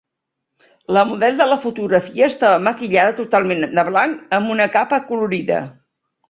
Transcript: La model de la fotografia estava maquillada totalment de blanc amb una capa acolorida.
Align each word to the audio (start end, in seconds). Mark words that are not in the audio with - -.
La 0.95 1.01
model 1.09 1.35
de 1.41 1.45
la 1.51 1.57
fotografia 1.65 2.29
estava 2.33 2.63
maquillada 2.69 3.13
totalment 3.19 3.69
de 3.81 3.85
blanc 3.91 4.35
amb 4.39 4.55
una 4.55 4.69
capa 4.79 5.01
acolorida. 5.03 5.63